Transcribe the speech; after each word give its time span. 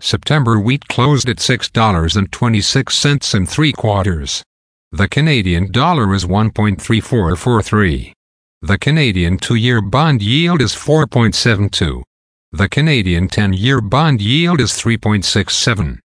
September 0.00 0.58
wheat 0.58 0.88
closed 0.88 1.28
at 1.28 1.36
$6.26 1.36 3.34
and 3.34 3.48
three 3.48 3.72
quarters. 3.72 4.42
The 4.94 5.08
Canadian 5.08 5.72
dollar 5.72 6.14
is 6.14 6.24
1.3443. 6.24 8.12
The 8.62 8.78
Canadian 8.78 9.38
two-year 9.38 9.82
bond 9.82 10.22
yield 10.22 10.62
is 10.62 10.72
4.72. 10.72 12.04
The 12.52 12.68
Canadian 12.68 13.26
10-year 13.26 13.80
bond 13.80 14.22
yield 14.22 14.60
is 14.60 14.70
3.67. 14.70 15.98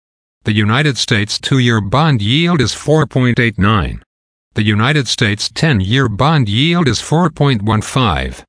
The 0.46 0.54
United 0.54 0.98
States 0.98 1.38
two-year 1.38 1.82
bond 1.82 2.22
yield 2.22 2.62
is 2.62 2.74
4.89. 2.74 4.02
The 4.54 4.64
United 4.64 5.10
States 5.10 5.50
10-year 5.50 6.08
bond 6.08 6.48
yield 6.48 6.88
is 6.88 7.02
4.15. 7.02 8.46